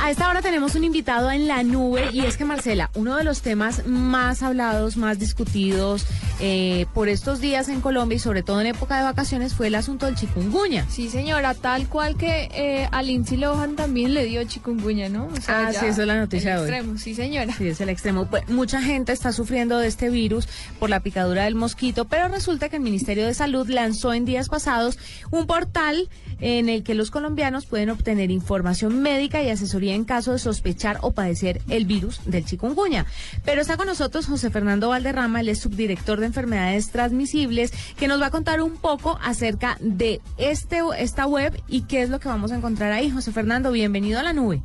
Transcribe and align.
A 0.00 0.10
esta 0.12 0.28
hora 0.30 0.40
tenemos 0.42 0.74
un 0.76 0.84
invitado 0.84 1.30
en 1.30 1.48
la 1.48 1.62
nube 1.64 2.08
y 2.12 2.20
es 2.20 2.36
que 2.36 2.44
Marcela, 2.44 2.88
uno 2.94 3.16
de 3.16 3.24
los 3.24 3.42
temas 3.42 3.84
más 3.86 4.42
hablados, 4.42 4.96
más 4.96 5.18
discutidos 5.18 6.06
eh, 6.40 6.86
por 6.94 7.08
estos 7.08 7.40
días 7.40 7.68
en 7.68 7.80
Colombia 7.80 8.16
y 8.16 8.18
sobre 8.20 8.42
todo 8.44 8.60
en 8.60 8.68
época 8.68 8.96
de 8.96 9.02
vacaciones 9.02 9.54
fue 9.54 9.66
el 9.66 9.74
asunto 9.74 10.06
del 10.06 10.14
chikungunya. 10.14 10.86
Sí, 10.88 11.10
señora, 11.10 11.52
tal 11.54 11.88
cual 11.88 12.16
que 12.16 12.48
eh, 12.54 12.88
a 12.92 13.02
Lindsay 13.02 13.36
Lohan 13.38 13.74
también 13.74 14.14
le 14.14 14.24
dio 14.24 14.42
chikungunya, 14.44 15.08
¿no? 15.08 15.24
O 15.24 15.30
Ah, 15.48 15.70
sí, 15.72 15.86
esa 15.86 16.02
es 16.02 16.06
la 16.06 16.16
noticia 16.16 16.54
el 16.54 16.56
de 16.58 16.62
hoy. 16.62 16.68
extremo, 16.70 16.98
sí, 16.98 17.14
señora. 17.14 17.52
Sí, 17.52 17.66
es 17.68 17.80
el 17.80 17.88
extremo. 17.88 18.26
Pues, 18.26 18.48
mucha 18.48 18.80
gente 18.80 19.12
está 19.12 19.32
sufriendo 19.32 19.78
de 19.78 19.88
este 19.88 20.10
virus 20.10 20.48
por 20.78 20.90
la 20.90 21.00
picadura 21.00 21.44
del 21.44 21.56
mosquito, 21.56 22.04
pero 22.06 22.28
resulta 22.28 22.68
que 22.68 22.76
el 22.76 22.82
Ministerio 22.82 23.26
de 23.26 23.34
Salud 23.34 23.68
lanzó 23.68 24.14
en 24.14 24.24
días 24.24 24.48
pasados 24.48 24.96
un 25.32 25.46
portal 25.46 26.08
en 26.40 26.68
el 26.68 26.84
que 26.84 26.94
los 26.94 27.10
colombianos 27.10 27.66
pueden 27.66 27.90
obtener 27.90 28.30
información 28.30 29.02
médica 29.02 29.42
y 29.42 29.50
asesoría 29.50 29.87
en 29.90 30.04
caso 30.04 30.32
de 30.32 30.38
sospechar 30.38 30.98
o 31.02 31.12
padecer 31.12 31.60
el 31.68 31.86
virus 31.86 32.20
del 32.24 32.44
chikungunya. 32.44 33.06
Pero 33.44 33.60
está 33.60 33.76
con 33.76 33.86
nosotros 33.86 34.26
José 34.26 34.50
Fernando 34.50 34.88
Valderrama, 34.88 35.40
él 35.40 35.48
es 35.48 35.60
subdirector 35.60 36.20
de 36.20 36.26
enfermedades 36.26 36.90
transmisibles, 36.90 37.72
que 37.96 38.08
nos 38.08 38.20
va 38.20 38.26
a 38.26 38.30
contar 38.30 38.60
un 38.62 38.76
poco 38.76 39.18
acerca 39.22 39.76
de 39.80 40.20
este, 40.36 40.80
esta 40.98 41.26
web 41.26 41.60
y 41.68 41.82
qué 41.82 42.02
es 42.02 42.10
lo 42.10 42.20
que 42.20 42.28
vamos 42.28 42.52
a 42.52 42.56
encontrar 42.56 42.92
ahí. 42.92 43.10
José 43.10 43.32
Fernando, 43.32 43.72
bienvenido 43.72 44.18
a 44.18 44.22
la 44.22 44.32
nube. 44.32 44.62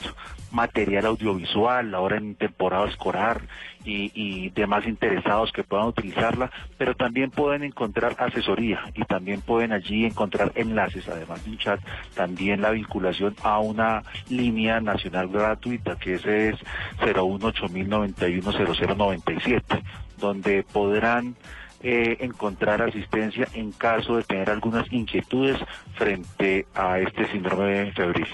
material 0.52 1.06
audiovisual, 1.06 1.94
ahora 1.94 2.18
en 2.18 2.34
temporada 2.34 2.86
escolar 2.86 3.42
y, 3.84 4.50
demás 4.50 4.86
interesados 4.86 5.50
que 5.52 5.64
puedan 5.64 5.86
utilizarla, 5.86 6.50
pero 6.76 6.94
también 6.94 7.30
pueden 7.30 7.64
encontrar 7.64 8.16
asesoría 8.18 8.82
y 8.94 9.02
también 9.04 9.40
pueden 9.40 9.72
allí 9.72 10.04
encontrar 10.04 10.52
enlaces, 10.56 11.08
además 11.08 11.42
de 11.44 11.52
un 11.52 11.58
chat, 11.58 11.80
también 12.14 12.60
la 12.60 12.70
vinculación 12.70 13.34
a 13.42 13.58
una 13.60 14.02
línea 14.28 14.80
nacional 14.80 15.28
gratuita 15.28 15.96
que 15.96 16.14
ese 16.14 16.50
es 16.50 16.56
01809100097, 17.00 19.82
donde 20.18 20.62
podrán 20.64 21.36
eh, 21.80 22.16
encontrar 22.20 22.82
asistencia 22.82 23.46
en 23.54 23.70
caso 23.70 24.16
de 24.16 24.24
tener 24.24 24.50
algunas 24.50 24.92
inquietudes 24.92 25.56
frente 25.94 26.66
a 26.74 26.98
este 26.98 27.30
síndrome 27.30 27.92
febril. 27.92 28.26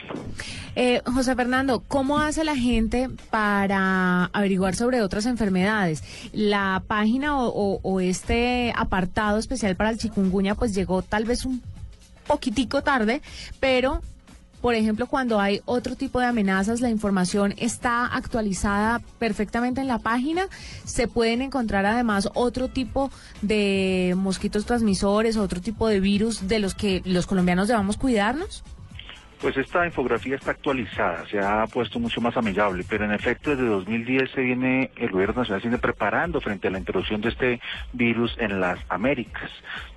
Eh, 0.77 1.03
José 1.05 1.37
Fernando, 1.37 1.81
¿cómo 1.87 2.19
hace 2.21 2.43
la 2.43 2.57
gente 2.57 3.11
para 3.31 4.31
averiguar 4.33 4.75
sobre 4.75 5.03
otras 5.03 5.27
enfermedades? 5.27 6.03
La 6.33 6.83
página 6.87 7.39
o, 7.39 7.49
o- 7.49 7.81
o 7.83 8.01
este 8.01 8.73
apartado 8.75 9.37
especial 9.39 9.77
para 9.77 9.91
el 9.91 9.99
chikungunya 9.99 10.55
pues 10.55 10.75
llegó 10.75 11.03
tal 11.03 11.27
vez 11.27 11.45
un 11.45 11.61
poquitico 12.27 12.83
tarde, 12.83 13.21
pero 13.61 14.01
por 14.65 14.75
ejemplo, 14.75 15.07
cuando 15.07 15.43
hay 15.43 15.61
otro 15.67 15.95
tipo 15.95 16.21
de 16.21 16.25
amenazas, 16.25 16.81
la 16.81 16.89
información 16.89 17.53
está 17.59 18.07
actualizada 18.07 19.03
perfectamente 19.19 19.83
en 19.83 19.89
la 19.89 19.99
página. 19.99 20.47
Se 20.85 21.07
pueden 21.07 21.43
encontrar 21.43 21.85
además 21.85 22.31
otro 22.33 22.69
tipo 22.69 23.11
de 23.43 24.15
mosquitos 24.17 24.65
transmisores, 24.65 25.37
otro 25.37 25.61
tipo 25.61 25.87
de 25.87 26.01
virus 26.01 26.49
de 26.49 26.61
los 26.61 26.75
que 26.75 27.03
los 27.05 27.27
colombianos 27.27 27.69
debamos 27.69 27.99
cuidarnos. 27.99 28.65
Pues 29.39 29.59
esta 29.59 29.85
infografía 29.85 30.37
está 30.37 30.53
actualizada, 30.53 31.29
se 31.29 31.39
ha 31.39 31.67
puesto 31.67 32.01
mucho 32.01 32.23
más 32.23 32.35
amigable, 32.39 32.87
pero 32.89 33.05
en 33.05 33.13
efecto 33.13 33.51
desde 33.51 33.67
2010 33.67 34.31
se 34.31 34.41
viene, 34.41 34.91
el 34.97 35.11
gobierno 35.11 35.43
nacional 35.43 35.61
se 35.61 35.69
viene 35.69 35.83
preparando 35.83 36.41
frente 36.41 36.69
a 36.69 36.71
la 36.71 36.79
introducción 36.79 37.21
de 37.21 37.29
este 37.29 37.61
virus 37.93 38.35
en 38.39 38.59
las 38.59 38.79
Américas. 38.89 39.51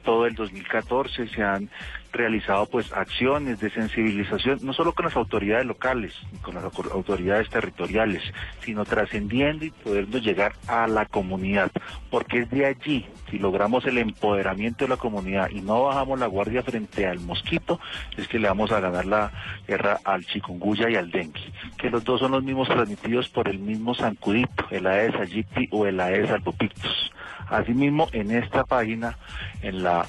Todo 0.03 0.25
el 0.25 0.35
2014 0.35 1.29
se 1.29 1.41
han 1.41 1.69
realizado 2.11 2.65
pues 2.67 2.91
acciones 2.93 3.59
de 3.59 3.69
sensibilización, 3.69 4.59
no 4.63 4.73
solo 4.73 4.93
con 4.93 5.05
las 5.05 5.15
autoridades 5.15 5.65
locales, 5.65 6.13
con 6.41 6.55
las 6.55 6.63
au- 6.63 6.91
autoridades 6.91 7.49
territoriales, 7.49 8.23
sino 8.61 8.85
trascendiendo 8.85 9.65
y 9.65 9.71
podernos 9.71 10.21
llegar 10.23 10.53
a 10.67 10.87
la 10.87 11.05
comunidad, 11.05 11.71
porque 12.09 12.39
es 12.39 12.49
de 12.49 12.65
allí, 12.65 13.05
si 13.29 13.39
logramos 13.39 13.85
el 13.85 13.97
empoderamiento 13.97 14.85
de 14.85 14.89
la 14.89 14.97
comunidad 14.97 15.49
y 15.49 15.61
no 15.61 15.83
bajamos 15.83 16.19
la 16.19 16.27
guardia 16.27 16.63
frente 16.63 17.05
al 17.05 17.19
mosquito, 17.19 17.79
es 18.17 18.27
que 18.27 18.39
le 18.39 18.47
vamos 18.47 18.71
a 18.71 18.79
ganar 18.79 19.05
la 19.05 19.31
guerra 19.67 19.99
al 20.03 20.25
chikungunya 20.25 20.89
y 20.89 20.95
al 20.95 21.11
dengue, 21.11 21.41
que 21.77 21.89
los 21.89 22.03
dos 22.03 22.19
son 22.19 22.31
los 22.31 22.43
mismos 22.43 22.67
transmitidos 22.67 23.29
por 23.29 23.47
el 23.47 23.59
mismo 23.59 23.93
zancudito, 23.95 24.65
el 24.71 24.87
Aedes 24.87 25.15
aegypti 25.15 25.67
o 25.71 25.85
el 25.85 25.99
Aedes 25.99 26.31
albopictus. 26.31 27.11
Asimismo, 27.49 28.07
en 28.11 28.31
esta 28.31 28.63
página, 28.65 29.17
en 29.61 29.81
la 29.83 30.05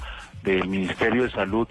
del 0.48 0.68
Ministerio 0.68 1.24
de 1.24 1.30
Salud. 1.30 1.68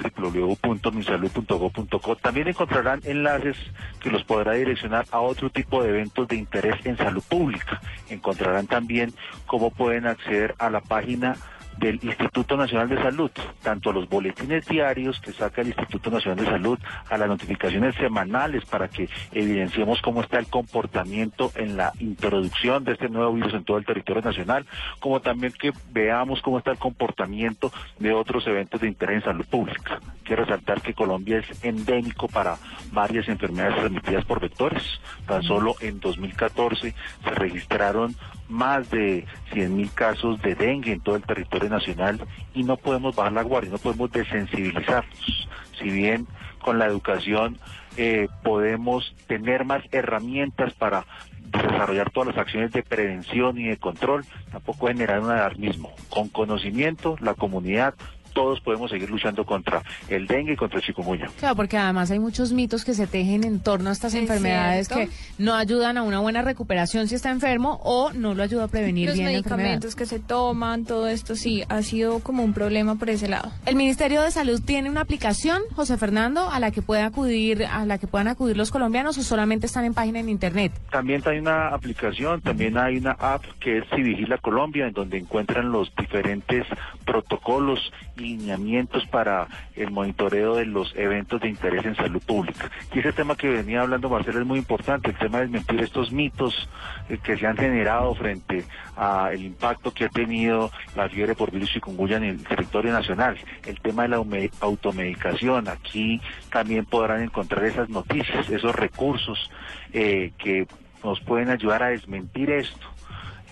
También 2.21 2.47
encontrarán 2.47 3.01
enlaces 3.05 3.57
que 3.99 4.11
los 4.11 4.23
podrá 4.23 4.53
direccionar 4.53 5.05
a 5.11 5.19
otro 5.19 5.49
tipo 5.49 5.81
de 5.81 5.89
eventos 5.89 6.27
de 6.27 6.35
interés 6.35 6.75
en 6.85 6.95
salud 6.95 7.23
pública. 7.27 7.81
Encontrarán 8.09 8.67
también 8.67 9.13
cómo 9.47 9.71
pueden 9.71 10.05
acceder 10.05 10.53
a 10.59 10.69
la 10.69 10.81
página 10.81 11.35
del 11.79 11.99
Instituto 12.01 12.57
Nacional 12.57 12.89
de 12.89 12.97
Salud, 12.97 13.31
tanto 13.61 13.89
a 13.89 13.93
los 13.93 14.09
boletines 14.09 14.65
diarios 14.65 15.19
que 15.19 15.31
saca 15.31 15.61
el 15.61 15.67
Instituto 15.67 16.09
Nacional 16.09 16.43
de 16.43 16.51
Salud, 16.51 16.79
a 17.09 17.17
las 17.17 17.27
notificaciones 17.27 17.95
semanales 17.95 18.65
para 18.65 18.87
que 18.87 19.09
evidenciemos 19.31 20.01
cómo 20.01 20.21
está 20.21 20.39
el 20.39 20.47
comportamiento 20.47 21.51
en 21.55 21.77
la 21.77 21.93
introducción 21.99 22.83
de 22.83 22.93
este 22.93 23.09
nuevo 23.09 23.33
virus 23.33 23.53
en 23.53 23.63
todo 23.63 23.77
el 23.77 23.85
territorio 23.85 24.21
nacional, 24.21 24.65
como 24.99 25.21
también 25.21 25.53
que 25.53 25.71
veamos 25.91 26.41
cómo 26.41 26.57
está 26.57 26.71
el 26.71 26.77
comportamiento 26.77 27.71
de 27.99 28.13
otros 28.13 28.45
eventos 28.47 28.81
de 28.81 28.87
interés 28.87 29.17
en 29.17 29.23
salud 29.23 29.45
pública. 29.45 29.99
Quiero 30.23 30.43
resaltar 30.43 30.81
que 30.81 30.93
Colombia 30.93 31.39
es 31.39 31.63
endémico 31.63 32.27
para 32.27 32.57
varias 32.91 33.27
enfermedades 33.29 33.77
transmitidas 33.77 34.25
por 34.25 34.39
vectores. 34.39 34.83
Tan 35.25 35.43
solo 35.43 35.75
en 35.79 35.99
2014 35.99 36.93
se 37.23 37.29
registraron 37.31 38.15
más 38.49 38.89
de 38.89 39.25
100.000 39.51 39.93
casos 39.93 40.41
de 40.41 40.55
dengue 40.55 40.93
en 40.93 41.01
todo 41.01 41.15
el 41.15 41.23
territorio 41.23 41.69
nacional 41.69 42.19
y 42.53 42.63
no 42.63 42.77
podemos 42.77 43.15
bajar 43.15 43.33
la 43.33 43.43
guardia, 43.43 43.71
no 43.71 43.77
podemos 43.77 44.11
desensibilizarnos. 44.11 45.49
Si 45.79 45.89
bien 45.89 46.27
con 46.59 46.79
la 46.79 46.85
educación 46.85 47.57
eh, 47.97 48.27
podemos 48.43 49.15
tener 49.27 49.65
más 49.65 49.83
herramientas 49.91 50.73
para 50.73 51.05
desarrollar 51.51 52.11
todas 52.11 52.35
las 52.35 52.37
acciones 52.37 52.71
de 52.71 52.83
prevención 52.83 53.57
y 53.57 53.67
de 53.67 53.77
control, 53.77 54.25
tampoco 54.51 54.87
generar 54.87 55.21
un 55.21 55.31
alarmismo. 55.31 55.93
Con 56.09 56.29
conocimiento, 56.29 57.15
la 57.21 57.33
comunidad, 57.33 57.95
todos 58.37 58.61
podemos 58.61 58.91
seguir 58.91 59.09
luchando 59.09 59.43
contra 59.47 59.81
el 60.09 60.27
dengue 60.27 60.53
y 60.53 60.55
contra 60.55 60.77
el 60.77 60.85
chikungunya. 60.85 61.27
Claro, 61.39 61.55
porque 61.55 61.75
además 61.75 62.11
hay 62.11 62.19
muchos 62.19 62.53
mitos 62.53 62.85
que 62.85 62.93
se 62.93 63.07
tejen 63.07 63.43
en 63.43 63.59
torno 63.61 63.89
a 63.89 63.93
estas 63.93 64.13
Es 64.13 64.21
enfermedades 64.21 64.87
cierto. 64.87 65.11
que 65.11 65.43
no 65.43 65.55
ayudan 65.55 65.97
a 65.97 66.03
una 66.03 66.19
buena 66.19 66.43
recuperación 66.43 67.07
si 67.07 67.15
está 67.15 67.31
enfermo 67.31 67.79
o 67.83 68.13
no 68.13 68.35
lo 68.35 68.43
ayuda 68.43 68.65
a 68.65 68.67
prevenir 68.67 69.07
Los 69.07 69.15
bien 69.15 69.25
la 69.31 69.37
enfermedad. 69.39 69.57
medicamentos 69.57 69.95
que 69.95 70.05
se 70.05 70.19
toman, 70.19 70.85
todo 70.85 71.07
esto 71.07 71.35
sí, 71.35 71.63
ha 71.67 71.81
sido 71.81 72.19
como 72.19 72.43
un 72.43 72.53
problema 72.53 72.93
por 72.93 73.09
ese 73.09 73.27
lado. 73.27 73.51
El 73.65 73.75
Ministerio 73.75 74.21
de 74.21 74.29
Salud 74.29 74.61
tiene 74.63 74.91
una 74.91 75.01
aplicación, 75.01 75.63
José 75.75 75.97
Fernando, 75.97 76.47
a 76.51 76.59
la 76.59 76.69
que 76.69 76.83
pueda 76.83 77.07
acudir, 77.07 77.65
a 77.65 77.87
la 77.87 77.97
que 77.97 78.05
puedan 78.05 78.27
acudir 78.27 78.55
los 78.55 78.69
colombianos 78.69 79.17
o 79.17 79.23
solamente 79.23 79.65
están 79.65 79.83
en 79.85 79.95
página 79.95 80.19
en 80.19 80.29
internet. 80.29 80.71
También 80.91 81.23
hay 81.25 81.39
una 81.39 81.69
aplicación, 81.69 82.41
también 82.41 82.77
hay 82.77 82.97
una 82.97 83.13
app 83.13 83.43
que 83.59 83.79
es 83.79 83.85
Si 83.95 84.03
Vigila 84.03 84.37
Colombia, 84.37 84.85
en 84.85 84.93
donde 84.93 85.17
encuentran 85.17 85.71
los 85.71 85.91
diferentes 85.95 86.67
protocolos 87.03 87.79
y 88.15 88.26
lineamientos 88.27 89.05
para 89.07 89.47
el 89.75 89.91
monitoreo 89.91 90.55
de 90.55 90.65
los 90.65 90.93
eventos 90.95 91.41
de 91.41 91.49
interés 91.49 91.85
en 91.85 91.95
salud 91.95 92.21
pública. 92.21 92.69
Y 92.93 92.99
ese 92.99 93.13
tema 93.13 93.35
que 93.35 93.49
venía 93.49 93.81
hablando 93.81 94.09
Marcelo 94.09 94.39
es 94.39 94.45
muy 94.45 94.59
importante, 94.59 95.11
el 95.11 95.17
tema 95.17 95.39
de 95.39 95.45
desmentir 95.45 95.81
estos 95.81 96.11
mitos 96.11 96.69
eh, 97.09 97.17
que 97.23 97.37
se 97.37 97.47
han 97.47 97.57
generado 97.57 98.13
frente 98.15 98.65
al 98.95 99.41
impacto 99.41 99.93
que 99.93 100.05
ha 100.05 100.09
tenido 100.09 100.71
la 100.95 101.09
fiebre 101.09 101.35
por 101.35 101.51
virus 101.51 101.71
chikungunya 101.71 102.17
en 102.17 102.23
el 102.23 102.43
territorio 102.43 102.91
nacional. 102.91 103.37
El 103.65 103.79
tema 103.79 104.03
de 104.03 104.09
la 104.09 104.23
automedicación, 104.61 105.67
aquí 105.67 106.21
también 106.51 106.85
podrán 106.85 107.23
encontrar 107.23 107.65
esas 107.65 107.89
noticias, 107.89 108.49
esos 108.49 108.75
recursos 108.75 109.49
eh, 109.93 110.31
que 110.37 110.67
nos 111.03 111.19
pueden 111.21 111.49
ayudar 111.49 111.83
a 111.83 111.89
desmentir 111.89 112.49
esto. 112.49 112.87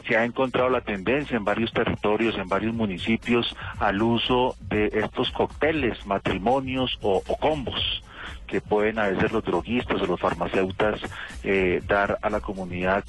Se 0.07 0.17
ha 0.17 0.23
encontrado 0.23 0.69
la 0.69 0.81
tendencia 0.81 1.35
en 1.35 1.43
varios 1.43 1.71
territorios, 1.73 2.37
en 2.37 2.47
varios 2.47 2.73
municipios, 2.73 3.55
al 3.79 4.01
uso 4.01 4.55
de 4.61 4.91
estos 4.93 5.31
cócteles, 5.31 6.05
matrimonios 6.05 6.97
o, 7.01 7.21
combos 7.39 8.03
que 8.47 8.61
pueden 8.61 8.99
a 8.99 9.07
veces 9.07 9.31
los 9.31 9.43
droguistas 9.43 10.01
o 10.01 10.05
los 10.05 10.19
farmacéutas 10.19 10.99
eh, 11.43 11.81
dar 11.87 12.19
a 12.21 12.29
la 12.29 12.39
comunidad, 12.39 13.03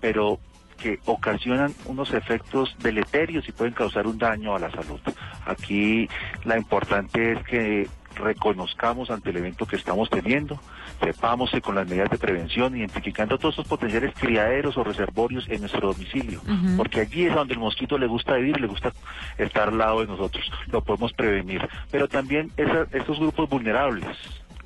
pero 0.00 0.38
que 0.82 0.98
ocasionan 1.06 1.72
unos 1.86 2.12
efectos 2.12 2.76
deleterios 2.80 3.48
y 3.48 3.52
pueden 3.52 3.72
causar 3.72 4.06
un 4.06 4.18
daño 4.18 4.54
a 4.54 4.58
la 4.58 4.70
salud. 4.70 5.00
Aquí 5.46 6.08
la 6.44 6.58
importante 6.58 7.32
es 7.32 7.42
que 7.44 7.88
reconozcamos 8.14 9.10
ante 9.10 9.30
el 9.30 9.36
evento 9.38 9.66
que 9.66 9.76
estamos 9.76 10.08
teniendo, 10.10 10.60
sepamos 11.00 11.50
que 11.50 11.60
con 11.60 11.74
las 11.74 11.88
medidas 11.88 12.10
de 12.10 12.18
prevención, 12.18 12.76
identificando 12.76 13.38
todos 13.38 13.54
esos 13.54 13.66
potenciales 13.66 14.12
criaderos 14.18 14.76
o 14.76 14.84
reservorios 14.84 15.48
en 15.48 15.60
nuestro 15.60 15.92
domicilio, 15.92 16.40
porque 16.76 17.00
allí 17.00 17.24
es 17.26 17.34
donde 17.34 17.54
el 17.54 17.60
mosquito 17.60 17.98
le 17.98 18.06
gusta 18.06 18.34
vivir, 18.36 18.60
le 18.60 18.66
gusta 18.66 18.92
estar 19.38 19.68
al 19.68 19.78
lado 19.78 20.00
de 20.00 20.06
nosotros, 20.06 20.44
lo 20.68 20.82
podemos 20.82 21.12
prevenir. 21.12 21.66
Pero 21.90 22.08
también 22.08 22.50
esa- 22.56 22.86
estos 22.92 23.18
grupos 23.18 23.48
vulnerables, 23.48 24.06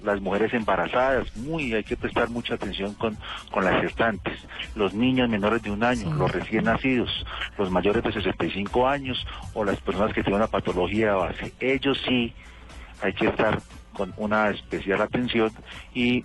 las 0.05 0.21
mujeres 0.21 0.53
embarazadas, 0.55 1.35
muy 1.37 1.73
hay 1.75 1.83
que 1.83 1.97
prestar 1.97 2.29
mucha 2.29 2.55
atención 2.55 2.95
con, 2.95 3.17
con 3.51 3.65
las 3.65 3.81
gestantes, 3.81 4.39
los 4.77 4.95
niños 4.95 5.29
menores 5.29 5.63
de 5.63 5.71
un 5.71 5.83
año, 5.83 6.13
los 6.15 6.31
recién 6.31 6.65
nacidos, 6.65 7.27
los 7.59 7.71
mayores 7.71 8.05
de 8.05 8.13
65 8.13 8.87
años 8.87 9.27
o 9.55 9.65
las 9.65 9.81
personas 9.81 10.13
que 10.13 10.23
tienen 10.23 10.37
una 10.41 10.47
patología 10.51 11.09
de 11.09 11.15
base. 11.17 11.53
Ellos 11.61 12.01
sí 12.07 12.33
hay 13.03 13.13
que 13.13 13.27
estar 13.27 13.61
con 13.93 14.13
una 14.17 14.51
especial 14.51 15.01
atención 15.01 15.51
y 15.95 16.25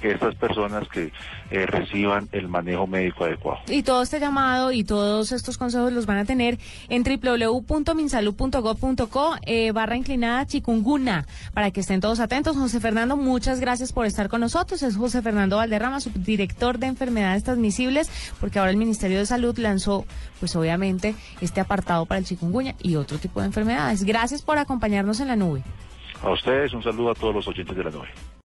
que 0.00 0.12
estas 0.12 0.34
personas 0.34 0.88
que 0.88 1.12
eh, 1.50 1.66
reciban 1.66 2.28
el 2.32 2.48
manejo 2.48 2.86
médico 2.86 3.24
adecuado. 3.24 3.60
Y 3.68 3.82
todo 3.82 4.00
este 4.02 4.18
llamado 4.20 4.72
y 4.72 4.84
todos 4.84 5.32
estos 5.32 5.58
consejos 5.58 5.92
los 5.92 6.06
van 6.06 6.16
a 6.18 6.24
tener 6.24 6.58
en 6.88 7.02
www.minsalud.gov.co 7.02 9.36
eh, 9.42 9.72
barra 9.72 9.96
inclinada 9.96 10.46
chicunguna 10.46 11.26
para 11.54 11.70
que 11.70 11.80
estén 11.80 12.00
todos 12.00 12.20
atentos. 12.20 12.56
José 12.56 12.78
Fernando, 12.80 13.16
muchas 13.16 13.60
gracias 13.60 13.92
por 13.92 14.06
estar 14.06 14.28
con 14.28 14.40
nosotros. 14.40 14.82
Es 14.82 14.96
José 14.96 15.22
Fernando 15.22 15.56
Valderrama, 15.56 16.00
subdirector 16.00 16.78
de 16.78 16.86
enfermedades 16.88 17.44
transmisibles, 17.44 18.10
porque 18.40 18.58
ahora 18.58 18.70
el 18.70 18.76
Ministerio 18.76 19.18
de 19.18 19.26
Salud 19.26 19.58
lanzó, 19.58 20.04
pues 20.40 20.54
obviamente, 20.56 21.14
este 21.40 21.60
apartado 21.60 22.06
para 22.06 22.18
el 22.18 22.26
chikungunya 22.26 22.74
y 22.82 22.96
otro 22.96 23.18
tipo 23.18 23.40
de 23.40 23.46
enfermedades. 23.46 24.02
Gracias 24.04 24.42
por 24.42 24.58
acompañarnos 24.58 25.20
en 25.20 25.28
la 25.28 25.36
nube. 25.36 25.62
A 26.26 26.32
ustedes 26.32 26.72
un 26.72 26.82
saludo 26.82 27.12
a 27.12 27.14
todos 27.14 27.32
los 27.36 27.46
oyentes 27.46 27.76
de 27.76 27.84
la 27.84 27.90
nube. 27.90 28.08